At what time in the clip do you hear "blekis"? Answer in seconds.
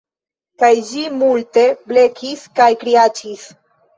1.91-2.47